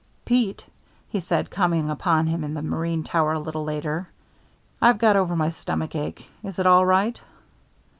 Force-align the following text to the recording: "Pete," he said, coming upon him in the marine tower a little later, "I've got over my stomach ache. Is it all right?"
"Pete," 0.25 0.65
he 1.09 1.19
said, 1.19 1.51
coming 1.51 1.91
upon 1.91 2.25
him 2.25 2.43
in 2.43 2.55
the 2.55 2.63
marine 2.63 3.03
tower 3.03 3.33
a 3.33 3.39
little 3.39 3.63
later, 3.63 4.09
"I've 4.81 4.97
got 4.97 5.15
over 5.15 5.35
my 5.35 5.51
stomach 5.51 5.93
ache. 5.93 6.27
Is 6.43 6.57
it 6.57 6.65
all 6.65 6.87
right?" 6.87 7.21